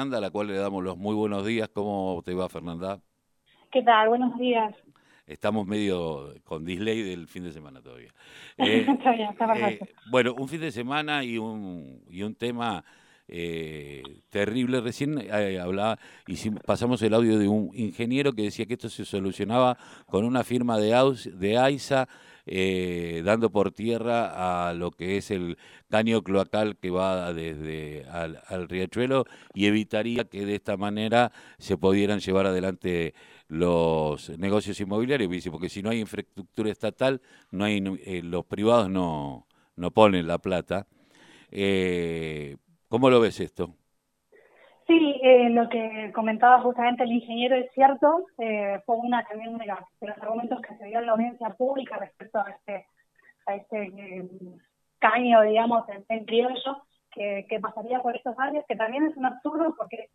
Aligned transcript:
Fernanda, 0.00 0.18
a 0.18 0.20
la 0.20 0.30
cual 0.30 0.46
le 0.46 0.54
damos 0.54 0.84
los 0.84 0.96
muy 0.96 1.16
buenos 1.16 1.44
días. 1.44 1.68
¿Cómo 1.70 2.22
te 2.24 2.32
va, 2.32 2.48
Fernanda? 2.48 3.00
¿Qué 3.72 3.82
tal? 3.82 4.10
Buenos 4.10 4.38
días. 4.38 4.72
Estamos 5.26 5.66
medio 5.66 6.34
con 6.44 6.64
delay 6.64 7.02
del 7.02 7.26
fin 7.26 7.42
de 7.42 7.50
semana 7.50 7.82
todavía. 7.82 8.12
Eh, 8.58 8.86
está 8.88 9.10
bien, 9.10 9.30
está 9.30 9.52
perfecto. 9.52 9.86
Eh, 9.86 9.94
bueno, 10.08 10.34
un 10.38 10.48
fin 10.48 10.60
de 10.60 10.70
semana 10.70 11.24
y 11.24 11.36
un, 11.36 12.00
y 12.08 12.22
un 12.22 12.36
tema 12.36 12.84
eh, 13.28 14.02
terrible. 14.30 14.80
Recién 14.80 15.30
hablaba 15.30 15.98
y 16.26 16.36
pasamos 16.50 17.00
el 17.02 17.14
audio 17.14 17.38
de 17.38 17.48
un 17.48 17.70
ingeniero 17.74 18.32
que 18.32 18.42
decía 18.42 18.66
que 18.66 18.74
esto 18.74 18.88
se 18.88 19.04
solucionaba 19.04 19.78
con 20.06 20.24
una 20.24 20.44
firma 20.44 20.78
de, 20.78 20.94
de 21.34 21.58
AISA 21.58 22.08
eh, 22.50 23.20
dando 23.26 23.50
por 23.50 23.72
tierra 23.72 24.68
a 24.68 24.72
lo 24.72 24.90
que 24.90 25.18
es 25.18 25.30
el 25.30 25.58
caño 25.90 26.22
cloacal 26.22 26.78
que 26.78 26.88
va 26.88 27.34
desde 27.34 28.06
al, 28.08 28.68
riachuelo 28.70 29.26
y 29.52 29.66
evitaría 29.66 30.24
que 30.24 30.46
de 30.46 30.54
esta 30.54 30.78
manera 30.78 31.30
se 31.58 31.76
pudieran 31.76 32.20
llevar 32.20 32.46
adelante 32.46 33.12
los 33.48 34.30
negocios 34.38 34.80
inmobiliarios, 34.80 35.30
porque 35.50 35.68
si 35.68 35.82
no 35.82 35.90
hay 35.90 36.00
infraestructura 36.00 36.70
estatal, 36.70 37.20
no 37.50 37.64
hay 37.66 37.82
eh, 38.06 38.22
los 38.22 38.46
privados 38.46 38.88
no, 38.88 39.46
no 39.76 39.90
ponen 39.90 40.26
la 40.26 40.38
plata. 40.38 40.86
Eh, 41.50 42.56
¿Cómo 42.88 43.10
lo 43.10 43.20
ves 43.20 43.40
esto? 43.40 43.74
Sí, 44.86 45.20
eh, 45.22 45.50
lo 45.50 45.68
que 45.68 46.10
comentaba 46.14 46.62
justamente 46.62 47.02
el 47.02 47.12
ingeniero 47.12 47.54
es 47.56 47.70
cierto, 47.72 48.24
eh, 48.38 48.80
fue 48.86 48.96
una 48.96 49.22
también 49.24 49.58
de, 49.58 49.66
los 49.66 50.18
argumentos 50.18 50.62
que 50.62 50.74
se 50.76 50.86
dio 50.86 51.00
en 51.00 51.06
la 51.06 51.12
audiencia 51.12 51.50
pública 51.50 51.98
respecto 51.98 52.38
a 52.38 52.50
este, 52.50 52.86
a 53.44 53.54
este 53.56 53.82
eh, 53.82 54.28
caño, 54.98 55.42
digamos, 55.42 55.84
en, 56.08 56.24
criollo, 56.24 56.84
que, 57.10 57.44
pasaría 57.60 58.00
por 58.00 58.16
estos 58.16 58.34
barrios, 58.34 58.64
que 58.66 58.76
también 58.76 59.04
es 59.04 59.16
un 59.16 59.26
absurdo 59.26 59.74
porque 59.76 60.08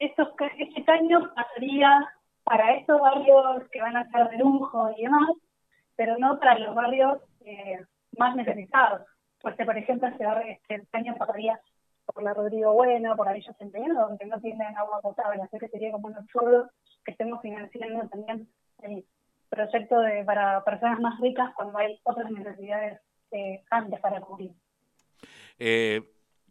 estos, 0.00 0.28
este 0.58 0.84
caño 0.84 1.32
pasaría 1.34 2.08
para 2.42 2.74
estos 2.74 3.00
barrios 3.00 3.68
que 3.70 3.80
van 3.80 3.96
a 3.96 4.10
ser 4.10 4.30
de 4.30 4.38
lujo 4.38 4.90
y 4.96 5.02
demás, 5.02 5.30
pero 5.94 6.18
no 6.18 6.40
para 6.40 6.58
los 6.58 6.74
barrios 6.74 7.18
más 8.16 8.34
necesitados. 8.34 9.02
Porque, 9.40 9.64
por 9.64 9.76
ejemplo, 9.76 10.08
este, 10.08 10.24
este 10.50 10.86
caño 10.90 11.14
pasaría 11.16 11.60
por 12.06 12.22
la 12.22 12.34
Rodrigo 12.34 12.72
Bueno, 12.72 13.16
por 13.16 13.32
Villa 13.32 13.54
Centeno, 13.58 14.08
donde 14.08 14.26
no 14.26 14.40
tienen 14.40 14.76
agua 14.76 15.00
potable. 15.00 15.42
Así 15.42 15.58
que 15.58 15.68
sería 15.68 15.92
como 15.92 16.08
un 16.08 16.16
absurdo 16.16 16.70
que 17.04 17.12
estemos 17.12 17.40
financiando 17.42 18.08
también 18.08 18.48
el 18.82 19.04
proyecto 19.48 20.00
de, 20.00 20.24
para 20.24 20.64
personas 20.64 21.00
más 21.00 21.20
ricas 21.20 21.52
cuando 21.54 21.78
hay 21.78 21.98
otras 22.04 22.30
necesidades 22.30 23.00
eh, 23.30 23.62
antes 23.70 24.00
para 24.00 24.20
cubrir. 24.20 24.52
Eh, 25.58 26.02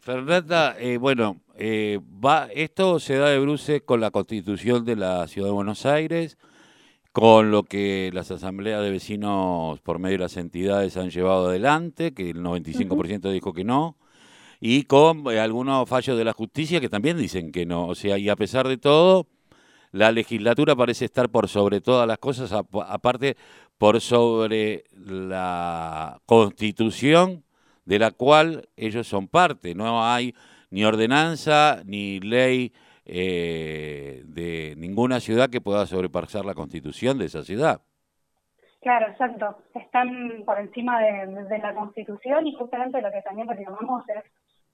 Fernanda, 0.00 0.76
eh, 0.78 0.98
bueno, 0.98 1.40
eh, 1.56 1.98
va 2.24 2.48
esto 2.54 3.00
se 3.00 3.16
da 3.16 3.28
de 3.28 3.40
bruces 3.40 3.82
con 3.82 4.00
la 4.00 4.10
constitución 4.10 4.84
de 4.84 4.96
la 4.96 5.26
Ciudad 5.26 5.48
de 5.48 5.54
Buenos 5.54 5.84
Aires, 5.86 6.38
con 7.16 7.50
lo 7.50 7.62
que 7.62 8.10
las 8.12 8.30
asambleas 8.30 8.82
de 8.82 8.90
vecinos 8.90 9.80
por 9.80 9.98
medio 9.98 10.18
de 10.18 10.24
las 10.24 10.36
entidades 10.36 10.98
han 10.98 11.08
llevado 11.08 11.48
adelante, 11.48 12.12
que 12.12 12.28
el 12.28 12.42
95% 12.42 13.32
dijo 13.32 13.54
que 13.54 13.64
no, 13.64 13.96
y 14.60 14.82
con 14.82 15.24
eh, 15.32 15.40
algunos 15.40 15.88
fallos 15.88 16.18
de 16.18 16.24
la 16.26 16.34
justicia 16.34 16.78
que 16.78 16.90
también 16.90 17.16
dicen 17.16 17.52
que 17.52 17.64
no. 17.64 17.86
O 17.86 17.94
sea, 17.94 18.18
y 18.18 18.28
a 18.28 18.36
pesar 18.36 18.68
de 18.68 18.76
todo, 18.76 19.28
la 19.92 20.12
legislatura 20.12 20.76
parece 20.76 21.06
estar 21.06 21.30
por 21.30 21.48
sobre 21.48 21.80
todas 21.80 22.06
las 22.06 22.18
cosas, 22.18 22.52
aparte 22.52 23.38
por 23.78 24.02
sobre 24.02 24.84
la 24.92 26.20
constitución 26.26 27.44
de 27.86 27.98
la 27.98 28.10
cual 28.10 28.68
ellos 28.76 29.08
son 29.08 29.26
parte. 29.26 29.74
No 29.74 30.04
hay 30.04 30.34
ni 30.68 30.84
ordenanza 30.84 31.80
ni 31.86 32.20
ley 32.20 32.74
eh, 33.06 34.22
de 34.26 34.74
ninguna 34.76 35.20
ciudad 35.20 35.48
que 35.48 35.60
pueda 35.60 35.86
sobrepasar 35.86 36.44
la 36.44 36.54
constitución 36.54 37.18
de 37.18 37.26
esa 37.26 37.42
ciudad. 37.42 37.80
Claro, 38.80 39.08
exacto. 39.08 39.58
Están 39.74 40.42
por 40.44 40.58
encima 40.60 41.00
de, 41.00 41.26
de 41.44 41.58
la 41.58 41.74
constitución 41.74 42.46
y 42.46 42.54
justamente 42.54 43.00
lo 43.00 43.10
que 43.10 43.22
también 43.22 43.48
reclamamos 43.48 44.04
es 44.08 44.24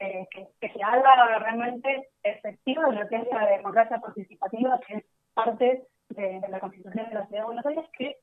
eh, 0.00 0.26
que, 0.60 0.68
se 0.68 0.82
haga 0.82 1.38
realmente 1.38 2.08
efectivo 2.22 2.82
de 2.90 2.96
lo 2.96 3.08
que 3.08 3.16
es 3.16 3.28
la 3.30 3.46
democracia 3.46 3.98
participativa, 4.00 4.80
que 4.86 4.96
es 4.96 5.04
parte 5.32 5.86
de, 6.08 6.40
la 6.48 6.58
Constitución 6.58 7.08
de 7.08 7.14
la 7.14 7.26
Ciudad 7.26 7.42
de 7.42 7.46
Buenos 7.46 7.66
Aires, 7.66 7.84
que 7.96 8.16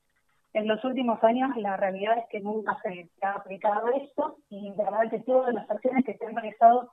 en 0.52 0.68
los 0.68 0.84
últimos 0.84 1.22
años 1.24 1.56
la 1.56 1.76
realidad 1.78 2.18
es 2.18 2.24
que 2.30 2.40
nunca 2.40 2.76
se, 2.82 3.08
ha 3.22 3.32
aplicado 3.32 3.88
esto 3.94 4.36
y 4.50 4.70
de 4.70 4.84
verdad 4.84 5.10
que 5.10 5.20
todas 5.20 5.54
las 5.54 5.68
acciones 5.70 6.04
que 6.04 6.16
se 6.16 6.26
han 6.26 6.36
realizado, 6.36 6.92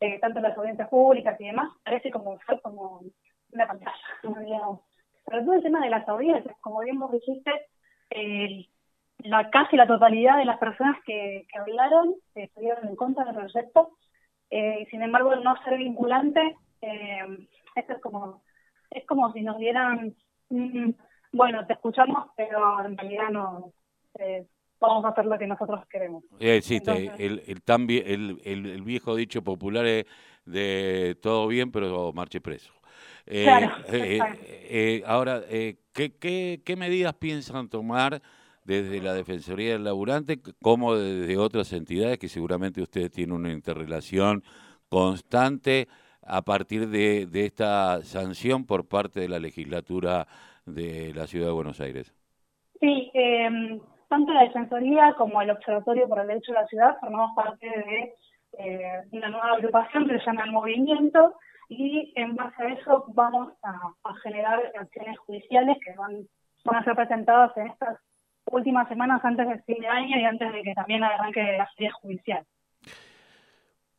eh, 0.00 0.18
tanto 0.20 0.38
en 0.38 0.44
las 0.44 0.56
audiencias 0.56 0.88
públicas 0.88 1.40
y 1.40 1.46
demás, 1.46 1.70
parece 1.84 2.10
como 2.10 2.38
como 2.62 3.00
una 3.52 3.66
pantalla, 3.66 3.96
digamos. 4.44 4.80
Pero 5.26 5.44
todo 5.44 5.54
el 5.54 5.62
tema 5.62 5.80
de 5.80 5.90
las 5.90 6.08
audiencias, 6.08 6.56
como 6.60 6.80
bien 6.80 6.98
vos 6.98 7.12
dijiste, 7.12 7.52
la 9.18 9.50
casi 9.50 9.76
la 9.76 9.86
totalidad 9.86 10.38
de 10.38 10.46
las 10.46 10.58
personas 10.58 10.96
que, 11.06 11.46
que 11.52 11.58
hablaron 11.58 12.14
eh, 12.34 12.44
estuvieron 12.44 12.88
en 12.88 12.96
contra 12.96 13.24
del 13.24 13.34
proyecto 13.34 13.92
eh, 14.50 14.86
sin 14.90 15.02
embargo 15.02 15.34
no 15.36 15.54
ser 15.62 15.78
vinculante, 15.78 16.56
eh, 16.80 17.48
esto 17.76 17.92
es 17.92 18.00
como, 18.00 18.42
es 18.90 19.06
como 19.06 19.32
si 19.32 19.42
nos 19.42 19.58
dieran, 19.58 20.16
mm, 20.48 20.90
bueno, 21.32 21.64
te 21.66 21.74
escuchamos, 21.74 22.30
pero 22.36 22.84
en 22.84 22.98
realidad 22.98 23.30
no, 23.30 23.72
eh, 24.18 24.46
vamos 24.80 25.04
a 25.04 25.08
hacer 25.08 25.26
lo 25.26 25.38
que 25.38 25.46
nosotros 25.46 25.80
queremos. 25.88 26.24
Eh, 26.38 26.60
sí, 26.62 26.80
el, 26.86 27.42
el, 27.46 28.40
el, 28.44 28.82
viejo 28.82 29.14
dicho 29.14 29.42
popular 29.42 29.86
es 29.86 30.06
de 30.44 31.16
todo 31.20 31.46
bien, 31.46 31.70
pero 31.70 32.12
marche 32.12 32.40
preso. 32.40 32.72
Eh, 33.26 33.44
claro, 33.44 33.70
ahora, 35.06 35.42
¿qué, 35.48 36.16
qué, 36.18 36.62
¿qué 36.64 36.76
medidas 36.76 37.14
piensan 37.14 37.68
tomar? 37.68 38.20
desde 38.62 39.00
la 39.00 39.14
Defensoría 39.14 39.72
del 39.72 39.84
Laburante 39.84 40.38
como 40.62 40.94
desde 40.94 41.36
otras 41.38 41.72
entidades 41.72 42.18
que 42.18 42.28
seguramente 42.28 42.82
ustedes 42.82 43.10
tienen 43.10 43.34
una 43.34 43.50
interrelación 43.50 44.44
constante 44.88 45.88
a 46.22 46.42
partir 46.42 46.88
de, 46.88 47.28
esta 47.32 48.02
sanción 48.02 48.64
por 48.64 48.86
parte 48.86 49.20
de 49.20 49.28
la 49.28 49.38
legislatura 49.38 50.28
de 50.66 51.12
la 51.14 51.26
Ciudad 51.26 51.46
de 51.46 51.52
Buenos 51.52 51.80
Aires. 51.80 52.14
Sí, 52.78 53.10
em, 53.14 53.80
tanto 54.10 54.32
la 54.32 54.42
Defensoría 54.42 55.14
como 55.16 55.40
el 55.40 55.50
Observatorio 55.50 56.08
por 56.08 56.18
el 56.18 56.26
Derecho 56.26 56.52
de 56.52 56.60
la 56.60 56.66
Ciudad 56.66 56.96
formamos 57.00 57.30
parte 57.36 57.66
de 57.66 58.14
eh, 58.58 59.02
una 59.12 59.28
nueva 59.28 59.52
agrupación 59.52 60.08
que 60.08 60.18
se 60.18 60.26
llama 60.26 60.44
El 60.44 60.50
Movimiento 60.50 61.34
y 61.68 62.12
en 62.16 62.34
base 62.34 62.60
a 62.60 62.72
eso 62.72 63.04
vamos 63.14 63.52
a, 63.62 64.14
generar 64.24 64.60
acciones 64.76 65.16
judiciales 65.20 65.78
que 65.84 65.94
van, 65.96 66.26
van 66.64 66.76
a 66.76 66.84
ser 66.84 66.96
presentadas 66.96 67.56
en 67.56 67.68
estas 67.68 67.98
últimas 68.50 68.88
semanas 68.88 69.24
antes 69.24 69.46
del 69.46 69.62
fin 69.62 69.80
de 69.80 69.86
año 69.86 70.18
y 70.18 70.24
antes 70.24 70.52
de 70.52 70.62
que 70.62 70.74
también 70.74 71.04
arranque 71.04 71.40
la 71.56 71.70
serie 71.76 71.92
judicial. 71.92 72.44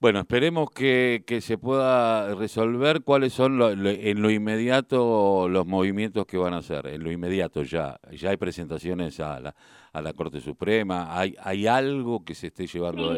Bueno, 0.02 0.22
esperemos 0.22 0.72
que, 0.72 1.24
que, 1.28 1.42
se 1.42 1.60
pueda 1.60 2.34
resolver 2.34 3.04
cuáles 3.04 3.34
son 3.34 3.62
en 3.62 4.22
lo 4.24 4.32
inmediato 4.32 5.48
los 5.48 5.68
movimientos 5.68 6.26
que 6.26 6.40
van 6.40 6.56
a 6.56 6.58
hacer. 6.58 6.88
En 6.88 7.04
lo 7.04 7.12
inmediato 7.12 7.62
ya, 7.62 8.00
ya 8.10 8.32
hay 8.32 8.38
presentaciones 8.38 9.20
a 9.20 9.40
la, 9.40 9.54
a 9.94 10.02
la 10.02 10.14
Corte 10.14 10.40
Suprema. 10.40 11.16
¿Hay, 11.16 11.36
hay 11.44 11.68
algo 11.68 12.26
que 12.26 12.34
se 12.34 12.48
esté 12.48 12.66
llevando? 12.66 13.14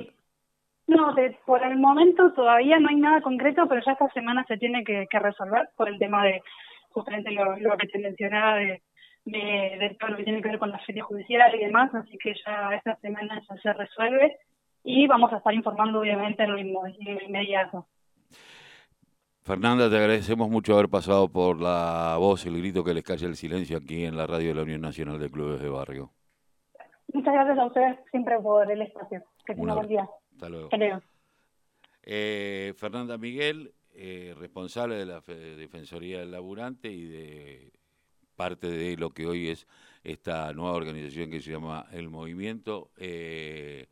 No, 0.87 1.15
por 1.45 1.63
el 1.63 1.77
momento 1.77 2.33
todavía 2.33 2.77
no 2.79 2.89
hay 2.89 2.97
nada 2.97 3.21
concreto, 3.21 3.65
pero 3.69 3.81
ya 3.85 3.93
esta 3.93 4.09
semana 4.09 4.43
se 4.45 4.57
tiene 4.57 4.83
que, 4.83 5.07
resolver 5.09 5.69
por 5.77 5.87
el 5.87 5.97
tema 5.97 6.25
de 6.25 6.41
justamente 6.89 7.31
lo, 7.31 7.57
lo 7.59 7.77
que 7.77 7.87
te 7.87 7.97
mencionaba 7.97 8.57
de, 8.57 8.81
de, 9.23 9.95
todo 9.97 10.09
lo 10.11 10.17
que 10.17 10.25
tiene 10.25 10.41
que 10.41 10.49
ver 10.49 10.59
con 10.59 10.71
la 10.71 10.79
feria 10.79 11.05
judicial 11.05 11.55
y 11.55 11.59
demás, 11.59 11.95
así 11.95 12.17
que 12.17 12.33
ya 12.45 12.75
esta 12.75 12.97
semana 12.97 13.41
ya 13.49 13.55
se 13.55 13.71
resuelve 13.71 14.37
y 14.83 15.07
vamos 15.07 15.31
a 15.31 15.37
estar 15.37 15.53
informando 15.53 15.99
obviamente 15.99 16.43
en 16.43 16.51
lo, 16.51 16.59
inmediato. 17.27 17.87
Fernanda, 19.41 19.89
te 19.89 19.97
agradecemos 19.97 20.49
mucho 20.49 20.73
haber 20.73 20.89
pasado 20.89 21.27
por 21.27 21.61
la 21.61 22.15
voz, 22.17 22.45
el 22.45 22.57
grito 22.57 22.83
que 22.83 22.93
les 22.93 23.03
calle 23.03 23.25
el 23.25 23.35
silencio 23.35 23.77
aquí 23.77 24.05
en 24.05 24.15
la 24.15 24.25
radio 24.25 24.49
de 24.49 24.55
la 24.55 24.61
Unión 24.63 24.81
Nacional 24.81 25.19
de 25.19 25.29
Clubes 25.29 25.61
de 25.61 25.69
Barrio. 25.69 26.11
Muchas 27.11 27.33
gracias 27.33 27.57
a 27.57 27.65
ustedes 27.65 27.99
siempre 28.09 28.39
por 28.39 28.71
el 28.71 28.81
espacio. 28.81 29.23
Que 29.45 29.53
tengan 29.53 29.75
buen 29.75 29.87
día. 29.87 30.09
Hasta 30.31 30.49
luego. 30.49 30.69
Eh, 32.03 32.73
Fernanda 32.77 33.17
Miguel, 33.17 33.73
eh, 33.93 34.33
responsable 34.37 34.95
de 34.95 35.05
la 35.05 35.21
Defensoría 35.21 36.19
del 36.19 36.31
Laburante 36.31 36.89
y 36.89 37.05
de 37.05 37.71
parte 38.35 38.67
de 38.67 38.97
lo 38.97 39.11
que 39.11 39.27
hoy 39.27 39.49
es 39.49 39.67
esta 40.03 40.51
nueva 40.53 40.75
organización 40.75 41.29
que 41.29 41.41
se 41.41 41.51
llama 41.51 41.85
El 41.91 42.09
Movimiento. 42.09 42.91
Eh, 42.97 43.87